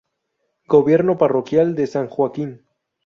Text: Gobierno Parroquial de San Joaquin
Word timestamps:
Gobierno 0.67 1.19
Parroquial 1.19 1.75
de 1.75 1.85
San 1.85 2.07
Joaquin 2.07 2.63